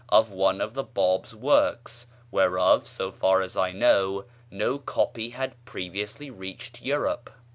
of 0.09 0.31
one 0.31 0.59
of 0.61 0.73
the 0.73 0.83
Báb's 0.83 1.35
works, 1.35 2.07
whereof, 2.31 2.87
so 2.87 3.11
far 3.11 3.39
as 3.43 3.55
I 3.55 3.71
know, 3.71 4.25
no 4.49 4.79
copy 4.79 5.29
had 5.29 5.63
previously 5.63 6.31
reached 6.31 6.81
Europe. 6.81 7.29